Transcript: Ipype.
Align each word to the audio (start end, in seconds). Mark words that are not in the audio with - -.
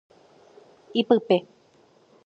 Ipype. 1.01 1.37